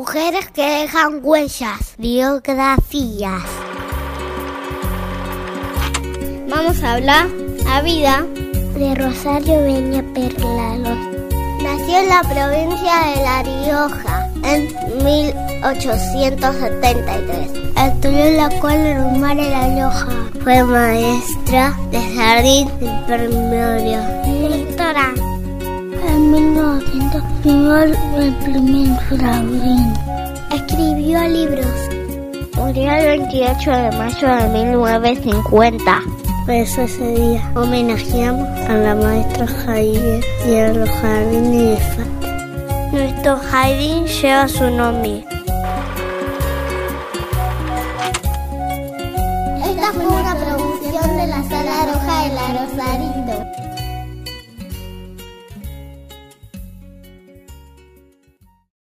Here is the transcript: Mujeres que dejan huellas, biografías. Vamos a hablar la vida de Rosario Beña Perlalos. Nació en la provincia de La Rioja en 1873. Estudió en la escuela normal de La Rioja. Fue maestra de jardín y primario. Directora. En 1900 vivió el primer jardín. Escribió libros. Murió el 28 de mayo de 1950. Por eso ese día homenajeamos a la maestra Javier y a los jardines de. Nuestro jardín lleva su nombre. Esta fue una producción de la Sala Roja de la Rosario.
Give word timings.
Mujeres 0.00 0.48
que 0.54 0.64
dejan 0.64 1.20
huellas, 1.22 1.94
biografías. 1.98 3.42
Vamos 6.48 6.82
a 6.82 6.94
hablar 6.94 7.28
la 7.66 7.82
vida 7.82 8.24
de 8.78 8.94
Rosario 8.94 9.60
Beña 9.60 10.02
Perlalos. 10.14 10.96
Nació 11.62 11.98
en 11.98 12.08
la 12.08 12.22
provincia 12.22 13.08
de 13.08 13.16
La 13.22 13.42
Rioja 13.42 14.30
en 14.42 14.74
1873. 15.04 17.50
Estudió 17.76 18.24
en 18.24 18.38
la 18.38 18.46
escuela 18.46 19.00
normal 19.00 19.36
de 19.36 19.50
La 19.50 19.68
Rioja. 19.68 20.08
Fue 20.42 20.64
maestra 20.64 21.78
de 21.90 22.00
jardín 22.16 22.70
y 22.80 22.88
primario. 23.06 24.00
Directora. 24.24 25.12
En 27.12 27.18
1900 27.18 27.42
vivió 27.42 27.76
el 28.18 28.34
primer 28.34 28.96
jardín. 28.98 29.92
Escribió 30.52 31.28
libros. 31.28 31.66
Murió 32.54 32.92
el 32.92 33.06
28 33.18 33.70
de 33.70 33.90
mayo 33.92 34.28
de 34.28 34.48
1950. 34.48 36.02
Por 36.46 36.54
eso 36.54 36.82
ese 36.82 37.14
día 37.14 37.52
homenajeamos 37.56 38.48
a 38.68 38.74
la 38.74 38.94
maestra 38.94 39.46
Javier 39.46 40.24
y 40.46 40.54
a 40.56 40.72
los 40.72 40.88
jardines 40.88 41.96
de. 41.96 42.04
Nuestro 42.92 43.36
jardín 43.38 44.06
lleva 44.06 44.48
su 44.48 44.70
nombre. 44.70 45.24
Esta 49.64 49.92
fue 49.92 50.06
una 50.06 50.36
producción 50.36 51.16
de 51.16 51.26
la 51.26 51.42
Sala 51.48 51.86
Roja 51.86 52.22
de 52.22 52.34
la 52.34 52.66
Rosario. 52.66 53.29